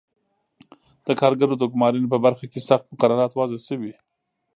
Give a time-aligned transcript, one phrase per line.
[1.05, 3.93] د کارګرو د ګومارنې په برخه کې سخت مقررات وضع شوي.